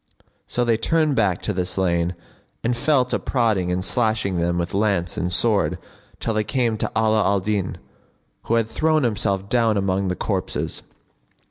So 0.47 0.65
they 0.65 0.77
turned 0.77 1.15
back 1.15 1.43
to 1.43 1.53
the 1.53 1.63
slain 1.63 2.15
and 2.63 2.75
fell 2.75 3.05
to 3.05 3.19
prodding 3.19 3.71
and 3.71 3.85
slashing 3.85 4.39
them 4.39 4.57
with 4.57 4.73
lance 4.73 5.15
and 5.15 5.31
sword 5.31 5.77
till 6.19 6.33
they 6.33 6.43
came 6.43 6.75
to 6.79 6.91
Ala 6.97 7.23
al 7.23 7.39
Din, 7.39 7.77
who 8.45 8.55
had 8.55 8.67
thrown 8.67 9.03
himself 9.03 9.47
down 9.47 9.77
among 9.77 10.07
the 10.07 10.15
corpses. 10.15 10.81